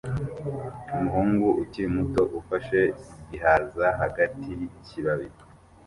[0.95, 2.79] Umuhungu ukiri muto ufashe
[3.19, 5.27] igihaza hagati yikibabi